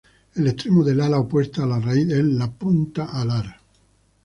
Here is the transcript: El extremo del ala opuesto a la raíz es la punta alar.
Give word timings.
El 0.33 0.47
extremo 0.47 0.83
del 0.83 0.99
ala 0.99 1.19
opuesto 1.19 1.61
a 1.61 1.67
la 1.67 1.79
raíz 1.79 2.09
es 2.09 2.25
la 2.25 2.49
punta 2.51 3.05
alar. 3.05 3.59